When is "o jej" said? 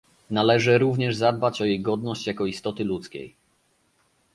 1.61-1.79